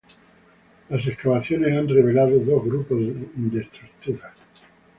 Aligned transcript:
Las 0.89 1.05
excavaciones 1.05 1.77
han 1.77 1.87
revelado 1.87 2.39
dos 2.39 2.65
grupos 2.65 2.97
de 3.35 3.61
estructuras. 3.61 4.33